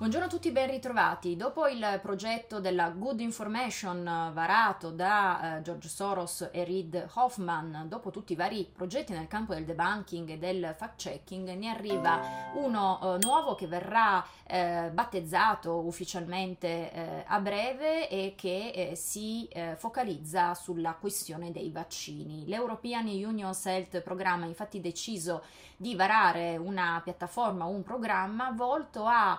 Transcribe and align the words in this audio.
Buongiorno 0.00 0.28
a 0.28 0.30
tutti, 0.30 0.50
ben 0.50 0.70
ritrovati. 0.70 1.36
Dopo 1.36 1.66
il 1.66 1.98
progetto 2.00 2.58
della 2.58 2.88
Good 2.88 3.20
Information 3.20 3.98
eh, 3.98 4.32
varato 4.32 4.90
da 4.90 5.58
uh, 5.58 5.60
George 5.60 5.88
Soros 5.90 6.48
e 6.50 6.64
Reid 6.64 7.10
Hoffman, 7.12 7.84
dopo 7.86 8.08
tutti 8.08 8.32
i 8.32 8.36
vari 8.36 8.66
progetti 8.74 9.12
nel 9.12 9.28
campo 9.28 9.52
del 9.52 9.66
debunking 9.66 10.30
e 10.30 10.38
del 10.38 10.74
fact-checking, 10.74 11.50
ne 11.50 11.68
arriva 11.68 12.18
uno 12.54 12.98
uh, 13.02 13.18
nuovo 13.20 13.54
che 13.54 13.66
verrà 13.66 14.24
uh, 14.24 14.90
battezzato 14.90 15.80
ufficialmente 15.80 17.24
a 17.26 17.38
breve 17.40 18.08
e 18.08 18.34
che 18.36 18.92
si 18.94 19.48
focalizza 19.76 20.54
sulla 20.54 20.94
questione 20.94 21.52
dei 21.52 21.70
vaccini. 21.70 22.46
L'European 22.46 23.06
Union 23.06 23.52
Health 23.64 24.00
Programma 24.00 24.44
ha 24.44 24.48
infatti 24.48 24.80
deciso 24.80 25.42
di 25.76 25.94
varare 25.94 26.56
una 26.56 27.00
piattaforma, 27.02 27.64
un 27.64 27.82
programma 27.82 28.50
volto 28.50 29.04
a 29.04 29.38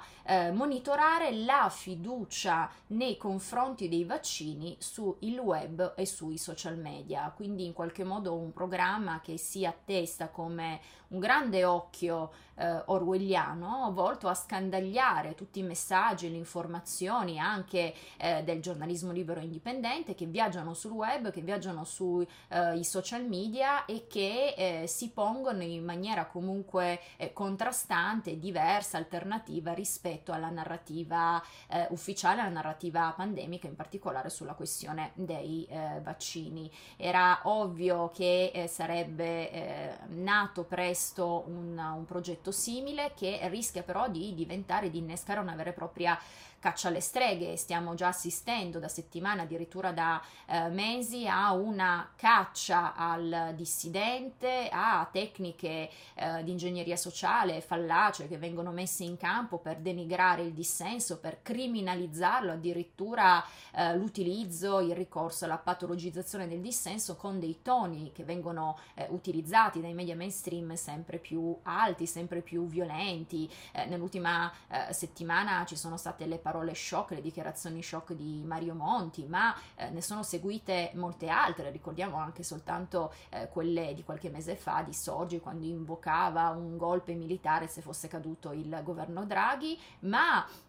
monitorare 0.51 1.31
la 1.31 1.69
fiducia 1.69 2.69
nei 2.87 3.17
confronti 3.17 3.87
dei 3.87 4.03
vaccini 4.03 4.75
sul 4.79 5.15
web 5.39 5.93
e 5.95 6.05
sui 6.05 6.37
social 6.37 6.77
media, 6.77 7.31
quindi 7.35 7.65
in 7.65 7.73
qualche 7.73 8.03
modo 8.03 8.35
un 8.35 8.51
programma 8.51 9.19
che 9.21 9.37
si 9.37 9.65
attesta 9.65 10.29
come 10.29 10.79
un 11.11 11.19
grande 11.19 11.65
occhio 11.65 12.31
eh, 12.55 12.83
orwelliano 12.85 13.91
volto 13.93 14.27
a 14.27 14.33
scandagliare 14.33 15.35
tutti 15.35 15.59
i 15.59 15.63
messaggi, 15.63 16.29
le 16.29 16.37
informazioni 16.37 17.39
anche 17.39 17.93
eh, 18.17 18.43
del 18.43 18.61
giornalismo 18.61 19.11
libero 19.11 19.39
e 19.39 19.43
indipendente 19.43 20.15
che 20.15 20.25
viaggiano 20.25 20.73
sul 20.73 20.91
web, 20.91 21.31
che 21.31 21.41
viaggiano 21.41 21.83
sui 21.83 22.27
eh, 22.49 22.83
social 22.83 23.25
media 23.25 23.85
e 23.85 24.07
che 24.07 24.53
eh, 24.55 24.87
si 24.87 25.09
pongono 25.09 25.63
in 25.63 25.83
maniera 25.83 26.25
comunque 26.25 26.99
eh, 27.17 27.33
contrastante, 27.33 28.37
diversa, 28.37 28.97
alternativa 28.97 29.73
rispetto 29.73 30.31
alla 30.31 30.40
narrativa 30.49 31.41
eh, 31.67 31.87
ufficiale, 31.91 32.41
alla 32.41 32.49
narrativa 32.49 33.13
pandemica, 33.15 33.67
in 33.67 33.75
particolare 33.75 34.29
sulla 34.29 34.53
questione 34.53 35.11
dei 35.13 35.67
vaccini. 36.01 36.71
Era 36.97 37.41
ovvio 37.43 38.09
che 38.13 38.67
sarebbe 38.69 39.97
nato 40.09 40.63
presto 40.63 41.43
un, 41.47 41.77
un 41.77 42.05
progetto 42.05 42.51
simile 42.51 43.13
che 43.15 43.39
rischia 43.49 43.83
però 43.83 44.09
di 44.09 44.33
diventare, 44.33 44.89
di 44.89 44.99
innescare 44.99 45.39
una 45.39 45.55
vera 45.55 45.69
e 45.69 45.73
propria 45.73 46.17
caccia 46.61 46.89
alle 46.89 47.01
streghe, 47.01 47.57
stiamo 47.57 47.95
già 47.95 48.09
assistendo 48.09 48.77
da 48.77 48.87
settimane, 48.87 49.41
addirittura 49.41 49.91
da 49.91 50.21
eh, 50.45 50.69
mesi, 50.69 51.27
a 51.27 51.53
una 51.53 52.11
caccia 52.15 52.93
al 52.93 53.53
dissidente, 53.55 54.69
a 54.71 55.09
tecniche 55.11 55.89
eh, 56.13 56.43
di 56.43 56.51
ingegneria 56.51 56.95
sociale 56.95 57.61
fallace 57.61 58.27
che 58.27 58.37
vengono 58.37 58.71
messe 58.71 59.03
in 59.03 59.17
campo 59.17 59.57
per 59.57 59.77
denigrare 59.77 60.30
il 60.39 60.53
dissenso, 60.53 61.19
per 61.19 61.41
criminalizzarlo, 61.41 62.51
addirittura 62.51 63.43
eh, 63.73 63.95
l'utilizzo, 63.97 64.79
il 64.79 64.95
ricorso 64.95 65.45
alla 65.45 65.57
patologizzazione 65.57 66.47
del 66.47 66.61
dissenso 66.61 67.15
con 67.15 67.39
dei 67.39 67.61
toni 67.61 68.11
che 68.13 68.23
vengono 68.23 68.77
eh, 68.93 69.07
utilizzati 69.09 69.81
dai 69.81 69.93
media 69.93 70.15
mainstream 70.15 70.73
sempre 70.75 71.17
più 71.17 71.57
alti, 71.63 72.05
sempre 72.05 72.41
più 72.41 72.65
violenti. 72.65 73.51
Eh, 73.73 73.85
nell'ultima 73.85 74.51
eh, 74.67 74.93
settimana 74.93 75.65
ci 75.65 75.75
sono 75.75 75.97
state 75.97 76.25
le 76.25 76.37
parole 76.37 76.73
shock, 76.73 77.11
le 77.11 77.21
dichiarazioni 77.21 77.83
shock 77.83 78.13
di 78.13 78.41
Mario 78.45 78.73
Monti, 78.73 79.25
ma 79.25 79.55
eh, 79.75 79.89
ne 79.89 80.01
sono 80.01 80.23
seguite 80.23 80.91
molte 80.95 81.27
altre, 81.27 81.71
ricordiamo 81.71 82.17
anche 82.17 82.43
soltanto 82.43 83.13
eh, 83.29 83.47
quelle 83.49 83.93
di 83.93 84.03
qualche 84.03 84.29
mese 84.29 84.55
fa 84.55 84.81
di 84.81 84.93
Sorgi 84.93 85.39
quando 85.39 85.65
invocava 85.65 86.49
un 86.49 86.77
golpe 86.77 87.13
militare 87.13 87.67
se 87.67 87.81
fosse 87.81 88.07
caduto 88.07 88.51
il 88.51 88.79
governo 88.83 89.25
Draghi, 89.25 89.79
ma 90.01 90.20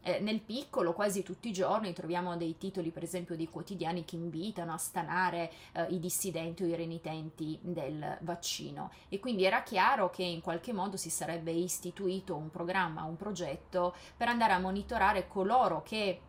eh, 0.03 0.21
nel 0.21 0.41
piccolo 0.41 0.93
quasi 0.93 1.23
tutti 1.23 1.49
i 1.49 1.53
giorni 1.53 1.93
troviamo 1.93 2.37
dei 2.37 2.57
titoli 2.59 2.91
per 2.91 3.03
esempio 3.03 3.37
di 3.37 3.49
quotidiani 3.49 4.05
che 4.05 4.17
invitano 4.17 4.73
a 4.73 4.79
stanare 4.79 5.51
eh, 5.73 5.87
i 5.91 5.99
dissidenti 5.99 6.63
o 6.63 6.67
i 6.67 6.75
renitenti 6.75 7.59
del 7.61 8.19
vaccino. 8.23 8.91
E 9.09 9.21
quindi 9.21 9.45
era 9.45 9.63
chiaro 9.63 10.11
che 10.11 10.25
in 10.25 10.41
qualche 10.41 10.73
modo 10.73 10.97
si 10.97 11.11
sarebbe 11.11 11.53
istituito 11.53 12.37
un 12.37 12.51
programma, 12.51 13.05
un 13.05 13.17
progetto 13.17 13.95
per 14.17 14.29
andare 14.29 14.53
a 14.53 14.59
monitorare 14.59 15.29
coloro 15.29 15.83
che 15.83 16.21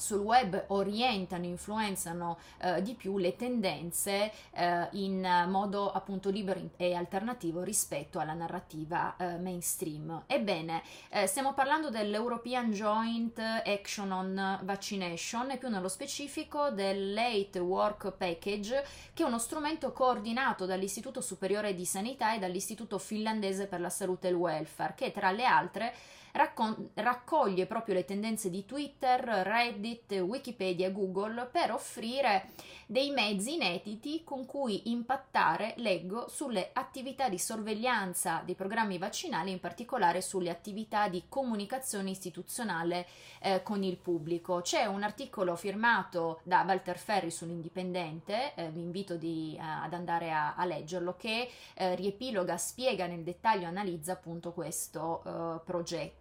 sul 0.00 0.20
web 0.20 0.64
orientano, 0.68 1.44
influenzano 1.44 2.38
eh, 2.58 2.82
di 2.82 2.94
più 2.94 3.18
le 3.18 3.36
tendenze 3.36 4.32
eh, 4.52 4.88
in 4.92 5.44
modo 5.48 5.92
appunto 5.92 6.30
libero 6.30 6.58
e 6.76 6.94
alternativo 6.94 7.62
rispetto 7.62 8.18
alla 8.18 8.32
narrativa 8.32 9.14
eh, 9.16 9.36
mainstream. 9.36 10.24
Ebbene, 10.26 10.82
eh, 11.10 11.26
stiamo 11.26 11.52
parlando 11.52 11.90
dell'European 11.90 12.72
Joint 12.72 13.38
Action 13.38 14.10
on 14.10 14.58
Vaccination 14.62 15.50
e 15.50 15.58
più 15.58 15.68
nello 15.68 15.88
specifico 15.88 16.70
del 16.70 17.12
Late 17.12 17.58
Work 17.58 18.12
Package, 18.12 18.84
che 19.12 19.22
è 19.22 19.26
uno 19.26 19.38
strumento 19.38 19.92
coordinato 19.92 20.64
dall'Istituto 20.64 21.20
Superiore 21.20 21.74
di 21.74 21.84
Sanità 21.84 22.34
e 22.34 22.38
dall'Istituto 22.38 22.98
Finlandese 22.98 23.66
per 23.66 23.80
la 23.80 23.90
Salute 23.90 24.28
e 24.28 24.30
il 24.30 24.36
Welfare, 24.36 24.94
che 24.96 25.12
tra 25.12 25.30
le 25.30 25.44
altre 25.44 25.94
raccon- 26.32 26.90
raccoglie 26.94 27.66
proprio 27.66 27.94
le 27.94 28.04
tendenze 28.04 28.50
di 28.50 28.64
Twitter, 28.64 29.20
Reddit, 29.20 30.12
Wikipedia 30.12 30.88
e 30.88 30.92
Google 30.92 31.48
per 31.50 31.72
offrire 31.72 32.50
dei 32.86 33.10
mezzi 33.10 33.54
inediti 33.54 34.24
con 34.24 34.46
cui 34.46 34.90
impattare, 34.90 35.74
leggo, 35.76 36.28
sulle 36.28 36.70
attività 36.72 37.28
di 37.28 37.38
sorveglianza 37.38 38.42
dei 38.44 38.56
programmi 38.56 38.98
vaccinali, 38.98 39.52
in 39.52 39.60
particolare 39.60 40.20
sulle 40.20 40.50
attività 40.50 41.08
di 41.08 41.24
comunicazione 41.28 42.10
istituzionale 42.10 43.06
eh, 43.40 43.62
con 43.62 43.84
il 43.84 43.96
pubblico. 43.96 44.60
C'è 44.60 44.86
un 44.86 45.02
articolo 45.04 45.54
firmato 45.54 46.40
da 46.42 46.64
Walter 46.66 46.98
Ferri 46.98 47.30
sull'Indipendente, 47.30 48.54
eh, 48.54 48.70
vi 48.70 48.80
invito 48.80 49.16
di, 49.16 49.56
uh, 49.56 49.84
ad 49.84 49.94
andare 49.94 50.32
a, 50.32 50.54
a 50.56 50.64
leggerlo, 50.64 51.14
che 51.16 51.48
eh, 51.74 51.94
riepiloga, 51.94 52.56
spiega 52.56 53.06
nel 53.06 53.22
dettaglio, 53.22 53.66
analizza 53.66 54.12
appunto 54.12 54.52
questo 54.52 55.22
uh, 55.24 55.64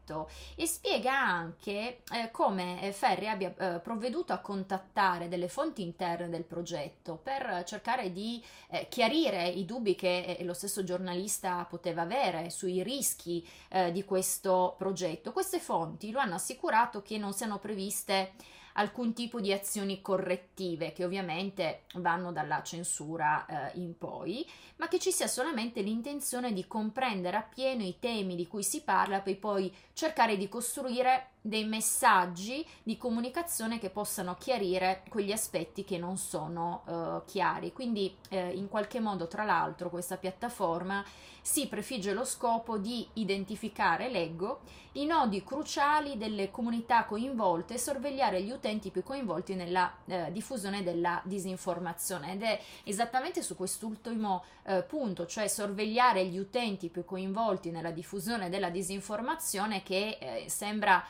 progetto 0.09 0.29
e 0.55 0.65
spiega 0.65 1.17
anche 1.17 2.01
eh, 2.11 2.31
come 2.31 2.91
Ferri 2.91 3.27
abbia 3.27 3.53
eh, 3.55 3.79
provveduto 3.79 4.33
a 4.33 4.39
contattare 4.39 5.27
delle 5.27 5.47
fonti 5.47 5.83
interne 5.83 6.29
del 6.29 6.43
progetto 6.43 6.57
progetto 6.69 7.19
per 7.21 7.63
cercare 7.65 8.11
di 8.11 8.43
eh, 8.69 8.87
chiarire 8.89 9.47
i 9.47 9.65
dubbi 9.65 9.95
che 9.95 10.37
eh, 10.37 10.43
lo 10.43 10.53
stesso 10.53 10.83
giornalista 10.83 11.65
poteva 11.69 12.01
avere 12.01 12.49
sui 12.49 12.83
rischi 12.83 13.45
eh, 13.69 13.91
di 13.91 14.03
questo 14.03 14.75
progetto. 14.77 15.31
Queste 15.31 15.59
fonti 15.59 16.11
lo 16.11 16.19
hanno 16.19 16.35
assicurato 16.35 17.01
che 17.01 17.17
non 17.17 17.33
siano 17.33 17.59
previste 17.59 18.33
alcun 18.79 19.13
tipo 19.13 19.41
di 19.41 19.51
azioni 19.51 20.01
correttive 20.01 20.93
che 20.93 21.03
ovviamente 21.03 21.83
vanno 21.95 22.31
dalla 22.31 22.63
censura 22.63 23.45
eh, 23.45 23.79
in 23.79 23.97
poi, 23.97 24.49
ma 24.77 24.87
che 24.87 24.99
ci 24.99 25.11
sia 25.11 25.27
solamente 25.27 25.81
l'intenzione 25.81 26.53
di 26.53 26.65
comprendere 26.65 27.37
appieno 27.37 27.83
i 27.83 27.97
temi 27.99 28.35
di 28.35 28.47
cui 28.47 28.63
si 28.63 28.81
parla 28.81 29.19
per 29.19 29.37
poi 29.37 29.73
cercare 29.93 30.37
di 30.37 30.47
costruire 30.47 31.31
dei 31.41 31.65
messaggi 31.65 32.65
di 32.83 32.97
comunicazione 32.97 33.79
che 33.79 33.89
possano 33.89 34.35
chiarire 34.35 35.03
quegli 35.09 35.31
aspetti 35.31 35.83
che 35.83 35.97
non 35.97 36.17
sono 36.17 36.83
uh, 36.85 37.25
chiari. 37.25 37.71
Quindi 37.71 38.15
eh, 38.29 38.49
in 38.49 38.67
qualche 38.67 38.99
modo, 38.99 39.27
tra 39.27 39.43
l'altro, 39.43 39.89
questa 39.89 40.17
piattaforma 40.17 41.03
si 41.41 41.67
prefigge 41.67 42.13
lo 42.13 42.25
scopo 42.25 42.77
di 42.77 43.07
identificare, 43.13 44.09
leggo, 44.09 44.59
i 44.93 45.05
nodi 45.05 45.43
cruciali 45.43 46.17
delle 46.17 46.51
comunità 46.51 47.05
coinvolte 47.05 47.75
e 47.75 47.77
sorvegliare 47.77 48.41
gli 48.41 48.51
utenti 48.51 48.89
più 48.89 49.03
coinvolti 49.03 49.55
nella 49.55 49.95
eh, 50.05 50.31
diffusione 50.31 50.83
della 50.83 51.21
disinformazione. 51.23 52.33
Ed 52.33 52.43
è 52.43 52.59
esattamente 52.83 53.41
su 53.41 53.55
quest'ultimo 53.55 54.43
eh, 54.65 54.83
punto, 54.83 55.25
cioè 55.25 55.47
sorvegliare 55.47 56.25
gli 56.25 56.37
utenti 56.37 56.89
più 56.89 57.05
coinvolti 57.05 57.71
nella 57.71 57.91
diffusione 57.91 58.49
della 58.49 58.69
disinformazione 58.69 59.83
che 59.83 60.17
eh, 60.19 60.49
sembra 60.49 61.03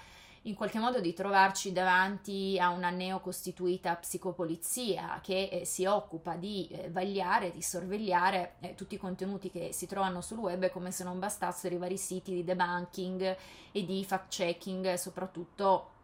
in 0.43 0.55
qualche 0.55 0.79
modo 0.79 1.01
di 1.01 1.13
trovarci 1.13 1.71
davanti 1.71 2.57
a 2.59 2.69
una 2.69 2.89
neocostituita 2.89 3.95
psicopolizia 3.95 5.19
che 5.21 5.49
eh, 5.51 5.65
si 5.65 5.85
occupa 5.85 6.35
di 6.35 6.67
eh, 6.71 6.89
vagliare, 6.89 7.51
di 7.51 7.61
sorvegliare 7.61 8.55
eh, 8.61 8.75
tutti 8.75 8.95
i 8.95 8.99
contenuti 8.99 9.49
che 9.49 9.71
si 9.73 9.85
trovano 9.85 10.21
sul 10.21 10.37
web 10.37 10.69
come 10.69 10.91
se 10.91 11.03
non 11.03 11.19
bastassero 11.19 11.75
i 11.75 11.77
vari 11.79 11.97
siti 11.97 12.33
di 12.33 12.43
debunking 12.43 13.37
e 13.71 13.85
di 13.85 14.03
fact 14.05 14.29
checking, 14.29 14.93
soprattutto 14.93 15.97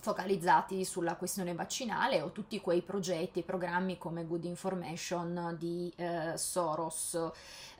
focalizzati 0.00 0.84
sulla 0.84 1.16
questione 1.16 1.54
vaccinale 1.54 2.20
o 2.20 2.30
tutti 2.30 2.60
quei 2.60 2.82
progetti 2.82 3.40
e 3.40 3.42
programmi 3.42 3.98
come 3.98 4.24
Good 4.24 4.44
Information 4.44 5.56
di 5.58 5.92
eh, 5.96 6.32
Soros. 6.36 7.30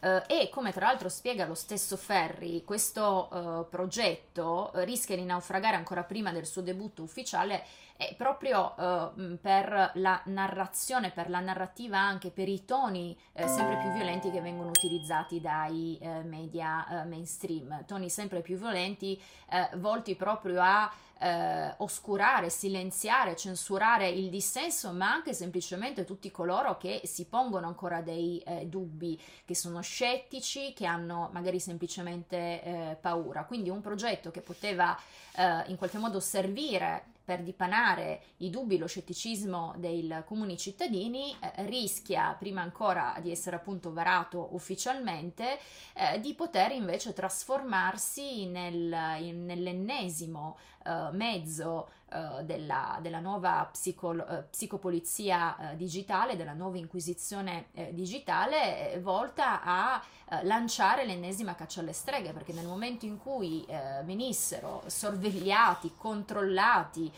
Uh, 0.00 0.22
e 0.28 0.48
come 0.48 0.72
tra 0.72 0.86
l'altro 0.86 1.08
spiega 1.08 1.44
lo 1.44 1.54
stesso 1.56 1.96
Ferri, 1.96 2.62
questo 2.64 3.28
uh, 3.32 3.68
progetto 3.68 4.70
rischia 4.74 5.16
di 5.16 5.24
naufragare 5.24 5.74
ancora 5.74 6.04
prima 6.04 6.30
del 6.30 6.46
suo 6.46 6.62
debutto 6.62 7.02
ufficiale 7.02 7.64
è 7.98 8.14
proprio 8.14 8.74
uh, 8.76 9.38
per 9.40 9.90
la 9.94 10.22
narrazione, 10.26 11.10
per 11.10 11.28
la 11.28 11.40
narrativa 11.40 11.98
anche 11.98 12.30
per 12.30 12.48
i 12.48 12.64
toni 12.64 13.18
eh, 13.32 13.48
sempre 13.48 13.76
più 13.78 13.90
violenti 13.90 14.30
che 14.30 14.40
vengono 14.40 14.68
utilizzati 14.68 15.40
dai 15.40 15.98
eh, 16.00 16.22
media 16.22 16.86
eh, 17.02 17.04
mainstream, 17.06 17.84
toni 17.86 18.08
sempre 18.08 18.40
più 18.40 18.56
violenti 18.56 19.20
eh, 19.50 19.68
volti 19.78 20.14
proprio 20.14 20.60
a 20.62 20.88
eh, 21.18 21.74
oscurare, 21.78 22.50
silenziare, 22.50 23.34
censurare 23.34 24.08
il 24.08 24.30
dissenso, 24.30 24.92
ma 24.92 25.10
anche 25.10 25.34
semplicemente 25.34 26.04
tutti 26.04 26.30
coloro 26.30 26.76
che 26.76 27.00
si 27.02 27.26
pongono 27.26 27.66
ancora 27.66 28.00
dei 28.00 28.38
eh, 28.46 28.66
dubbi, 28.66 29.20
che 29.44 29.56
sono 29.56 29.80
scettici, 29.80 30.72
che 30.72 30.86
hanno 30.86 31.30
magari 31.32 31.58
semplicemente 31.58 32.62
eh, 32.62 32.96
paura. 33.00 33.42
Quindi 33.42 33.70
un 33.70 33.80
progetto 33.80 34.30
che 34.30 34.40
poteva 34.40 34.96
eh, 35.34 35.64
in 35.66 35.76
qualche 35.76 35.98
modo 35.98 36.20
servire 36.20 37.16
per 37.28 37.42
dipanare 37.42 38.22
i 38.38 38.48
dubbi, 38.48 38.78
lo 38.78 38.86
scetticismo 38.86 39.74
dei 39.76 40.10
comuni 40.24 40.56
cittadini, 40.56 41.36
eh, 41.38 41.66
rischia, 41.66 42.34
prima 42.38 42.62
ancora 42.62 43.18
di 43.20 43.30
essere 43.30 43.56
appunto 43.56 43.92
varato 43.92 44.48
ufficialmente, 44.52 45.58
eh, 45.92 46.20
di 46.20 46.32
poter 46.32 46.70
invece 46.70 47.12
trasformarsi 47.12 48.46
nel, 48.46 48.96
in, 49.20 49.44
nell'ennesimo 49.44 50.56
eh, 50.88 51.10
mezzo 51.12 51.90
uh, 52.12 52.42
della, 52.42 52.98
della, 53.02 53.20
nuova 53.20 53.68
psico, 53.70 54.08
uh, 54.08 54.44
psicopolizia 54.48 55.74
digitale, 55.76 56.34
della 56.34 56.54
nuova 56.54 56.78
inquisizione 56.78 57.66
digitale, 57.90 58.98
volta 59.02 59.62
a 59.62 60.02
lanciare 60.42 61.06
l'ennesima 61.06 61.54
caccia 61.54 61.80
alle 61.80 61.92
streghe, 61.92 62.32
perché 62.32 62.52
nel 62.52 62.66
momento 62.66 63.06
in 63.06 63.18
cui 63.18 63.66
venissero 64.04 64.82
sorvegliati, 64.84 65.94
controllati 65.96 67.10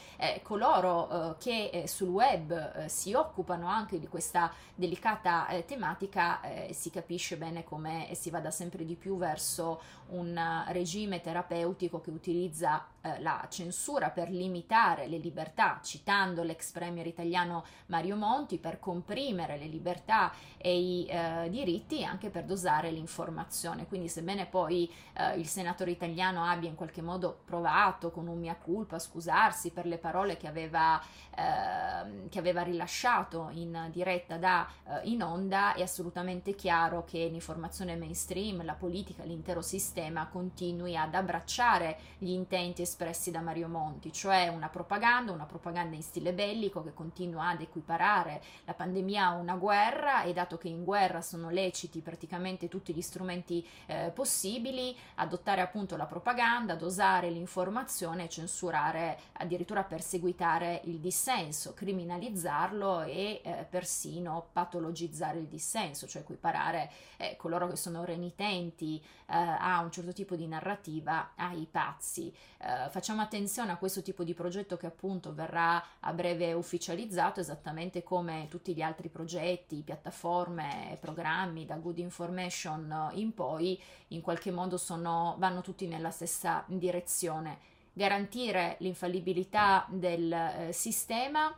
coloro 0.43 1.35
che 1.41 1.85
sul 1.87 2.09
web 2.09 2.87
si 2.87 3.13
occupano 3.13 3.67
anche 3.67 3.99
di 3.99 4.07
questa 4.07 4.53
delicata 4.73 5.49
tematica, 5.67 6.41
si 6.71 6.91
capisce 6.91 7.37
bene 7.37 7.65
come 7.65 8.11
si 8.15 8.31
vada 8.31 8.53
sempre 8.53 8.85
di 8.85 8.95
più 8.95 9.17
verso 9.17 9.81
un 10.11 10.65
regime 10.69 11.21
terapeutico 11.21 12.01
che 12.01 12.11
utilizza 12.11 12.87
la 13.19 13.45
censura 13.61 14.09
per 14.09 14.31
limitare 14.31 15.07
le 15.07 15.19
libertà, 15.19 15.81
citando 15.83 16.43
l'ex 16.43 16.73
premier 16.73 17.07
italiano 17.07 17.65
Mario 17.87 18.17
Monti, 18.17 18.57
per 18.57 18.79
comprimere 18.79 19.59
le 19.59 19.67
libertà 19.67 20.33
e 20.57 20.79
i 20.79 21.07
eh, 21.07 21.49
diritti 21.51 22.01
e 22.01 22.05
anche 22.05 22.31
per 22.31 22.45
dosare 22.45 22.91
l'informazione. 22.91 23.87
Quindi 23.87 24.09
sebbene 24.09 24.47
poi 24.47 24.91
eh, 25.13 25.37
il 25.39 25.47
senatore 25.47 25.91
italiano 25.91 26.43
abbia 26.43 26.71
in 26.71 26.75
qualche 26.75 27.03
modo 27.03 27.41
provato 27.45 28.11
con 28.11 28.29
un 28.29 28.39
mia 28.39 28.57
culpa 28.57 28.97
a 28.97 28.99
scusarsi 28.99 29.73
per 29.73 29.85
le 29.85 29.99
parole 29.99 30.39
che 30.39 30.47
aveva, 30.47 30.99
eh, 31.37 32.29
che 32.31 32.39
aveva 32.39 32.63
rilasciato 32.63 33.51
in 33.53 33.89
diretta 33.93 34.39
da 34.39 34.67
eh, 34.87 35.09
in 35.11 35.23
onda, 35.23 35.75
è 35.75 35.83
assolutamente 35.83 36.55
chiaro 36.55 37.05
che 37.05 37.27
l'informazione 37.27 37.95
mainstream, 37.97 38.65
la 38.65 38.75
politica, 38.75 39.25
l'intero 39.25 39.61
sistema 39.61 40.29
continui 40.29 40.97
ad 40.97 41.15
abbracciare 41.15 41.99
gli 42.17 42.31
intenti 42.31 42.81
espressi 42.83 43.31
da 43.31 43.41
Mario 43.41 43.50
Monti, 43.69 44.13
cioè 44.13 44.49
una 44.49 44.69
propaganda, 44.69 45.33
una 45.33 45.45
propaganda 45.45 45.97
in 45.97 46.03
stile 46.03 46.33
bellico 46.33 46.83
che 46.83 46.95
continua 46.95 47.49
ad 47.49 47.61
equiparare 47.61 48.41
la 48.65 48.75
pandemia 48.75 49.27
a 49.27 49.35
una 49.35 49.57
guerra 49.57 50.23
e 50.23 50.33
dato 50.33 50.57
che 50.57 50.69
in 50.69 50.85
guerra 50.85 51.21
sono 51.21 51.51
leciti 51.51 52.01
praticamente 52.01 52.69
tutti 52.69 52.95
gli 52.95 53.03
strumenti 53.03 53.67
eh, 53.87 54.13
possibili, 54.15 54.97
adottare 55.17 55.61
appunto 55.61 55.97
la 55.97 56.07
propaganda, 56.07 56.77
dosare 56.77 57.31
l'informazione, 57.31 58.29
censurare, 58.29 59.19
addirittura 59.33 59.83
perseguitare 59.83 60.81
il 60.85 61.01
dissenso, 61.01 61.75
criminalizzarlo 61.75 63.03
e 63.03 63.41
eh, 63.43 63.67
persino 63.69 64.49
patologizzare 64.53 65.39
il 65.39 65.47
dissenso, 65.47 66.07
cioè 66.07 66.23
equiparare 66.23 66.91
eh, 67.17 67.37
coloro 67.37 67.69
che 67.69 67.77
sono 67.77 68.05
renitenti 68.05 69.03
eh, 69.27 69.35
a 69.35 69.81
un 69.81 69.91
certo 69.91 70.13
tipo 70.13 70.37
di 70.37 70.47
narrativa 70.47 71.33
ai 71.35 71.67
pazzi. 71.71 72.33
Eh, 72.59 72.89
facciamo 72.91 73.21
attenzione 73.23 73.30
a 73.73 73.77
questo 73.77 74.03
tipo 74.03 74.25
di 74.25 74.35
progetto 74.35 74.77
che 74.77 74.87
appunto 74.87 75.33
verrà 75.33 75.83
a 76.01 76.13
breve 76.13 76.53
ufficializzato, 76.53 77.41
esattamente 77.41 78.03
come 78.03 78.47
tutti 78.49 78.75
gli 78.75 78.83
altri 78.83 79.09
progetti, 79.09 79.83
piattaforme, 79.83 80.99
programmi 81.01 81.67
da 81.67 81.77
Good 81.77 81.99
Information 81.99 83.11
in 83.15 83.33
poi, 83.35 83.81
in 84.09 84.21
qualche 84.21 84.51
modo 84.51 84.77
sono, 84.77 85.37
vanno 85.39 85.61
tutti 85.61 85.87
nella 85.87 86.11
stessa 86.11 86.65
direzione. 86.67 87.59
Garantire 87.93 88.77
l'infallibilità 88.81 89.87
del 89.89 90.33
eh, 90.33 90.73
sistema 90.73 91.55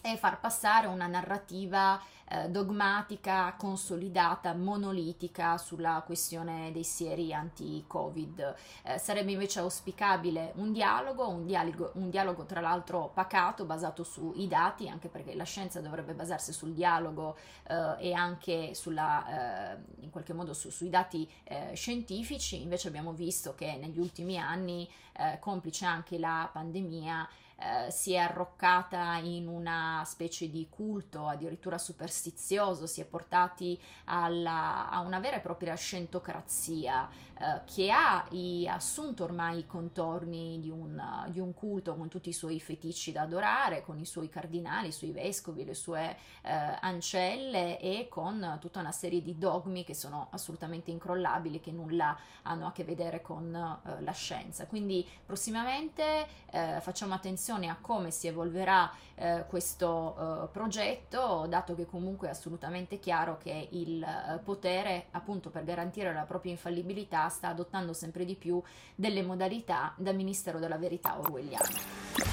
e 0.00 0.16
far 0.16 0.40
passare 0.40 0.86
una 0.86 1.06
narrativa 1.06 2.00
eh, 2.32 2.48
dogmatica, 2.48 3.54
consolidata, 3.58 4.54
monolitica 4.54 5.58
sulla 5.58 6.02
questione 6.06 6.70
dei 6.72 6.84
sieri 6.84 7.34
anti-Covid. 7.34 8.54
Eh, 8.84 8.98
sarebbe 8.98 9.32
invece 9.32 9.58
auspicabile 9.58 10.52
un 10.56 10.72
dialogo, 10.72 11.28
un 11.28 11.44
dialogo, 11.44 11.90
un 11.94 12.08
dialogo 12.08 12.44
tra 12.44 12.60
l'altro 12.60 13.10
pacato, 13.12 13.64
basato 13.64 14.04
sui 14.04 14.46
dati, 14.46 14.88
anche 14.88 15.08
perché 15.08 15.34
la 15.34 15.44
scienza 15.44 15.80
dovrebbe 15.80 16.14
basarsi 16.14 16.52
sul 16.52 16.72
dialogo 16.72 17.36
eh, 17.66 17.96
e 17.98 18.12
anche 18.12 18.74
sulla, 18.74 19.74
eh, 19.74 19.78
in 20.02 20.10
qualche 20.10 20.32
modo 20.32 20.54
su, 20.54 20.70
sui 20.70 20.88
dati 20.88 21.28
eh, 21.44 21.74
scientifici. 21.74 22.62
Invece 22.62 22.86
abbiamo 22.86 23.12
visto 23.12 23.56
che 23.56 23.76
negli 23.76 23.98
ultimi 23.98 24.38
anni, 24.38 24.88
eh, 25.16 25.38
complice 25.40 25.84
anche 25.84 26.16
la 26.16 26.48
pandemia, 26.52 27.28
eh, 27.60 27.90
si 27.90 28.14
è 28.14 28.16
arroccata 28.16 29.16
in 29.16 29.46
una 29.46 30.02
specie 30.06 30.48
di 30.48 30.66
culto 30.70 31.26
addirittura 31.26 31.76
superstizioso, 31.76 32.86
si 32.86 33.02
è 33.02 33.04
portati 33.04 33.78
alla, 34.04 34.88
a 34.88 35.00
una 35.00 35.20
vera 35.20 35.36
e 35.36 35.40
propria 35.40 35.74
scentocrazia 35.74 37.06
eh, 37.38 37.60
che 37.66 37.90
ha 37.90 38.24
i, 38.30 38.66
assunto 38.66 39.24
ormai 39.24 39.58
i 39.58 39.66
contorni 39.66 40.58
di 40.58 40.70
un, 40.70 41.26
di 41.28 41.38
un, 41.38 41.52
culto 41.52 41.96
con 41.96 42.08
tutti 42.08 42.30
i 42.30 42.32
suoi 42.32 42.58
feticci 42.60 43.12
da 43.12 43.22
adorare, 43.22 43.82
con 43.82 43.98
i 43.98 44.06
suoi 44.06 44.30
cardinali, 44.30 44.88
i 44.88 44.92
suoi 44.92 45.10
vescovi, 45.10 45.64
le 45.64 45.74
sue 45.74 46.16
eh, 46.42 46.50
ancelle 46.80 47.78
e 47.78 48.08
con 48.08 48.56
tutta 48.58 48.80
una 48.80 48.92
serie 48.92 49.20
di 49.20 49.36
dogmi 49.36 49.84
che 49.84 49.94
sono 49.94 50.28
assolutamente 50.30 50.90
incrollabili, 50.90 51.60
che 51.60 51.72
nulla 51.72 52.16
hanno 52.42 52.66
a 52.66 52.72
che 52.72 52.84
vedere 52.84 53.20
con 53.20 53.54
eh, 53.54 54.02
la 54.02 54.12
scienza. 54.12 54.66
Quindi 54.66 55.06
prossimamente 55.26 56.26
eh, 56.50 56.78
facciamo 56.80 57.12
attenzione 57.12 57.48
attenzione 57.50 57.68
a 57.68 57.76
come 57.80 58.10
si 58.10 58.28
evolverà 58.28 58.90
eh, 59.16 59.44
questo 59.48 60.44
eh, 60.44 60.48
progetto, 60.52 61.46
dato 61.48 61.74
che 61.74 61.86
comunque 61.86 62.28
è 62.28 62.30
assolutamente 62.30 62.98
chiaro 62.98 63.38
che 63.38 63.68
il 63.72 64.02
eh, 64.02 64.38
potere, 64.38 65.06
appunto 65.10 65.50
per 65.50 65.64
garantire 65.64 66.12
la 66.12 66.24
propria 66.24 66.52
infallibilità, 66.52 67.28
sta 67.28 67.48
adottando 67.48 67.92
sempre 67.92 68.24
di 68.24 68.36
più 68.36 68.62
delle 68.94 69.22
modalità 69.22 69.92
da 69.96 70.12
Ministero 70.12 70.58
della 70.58 70.78
Verità 70.78 71.18
orwelliano. 71.18 72.29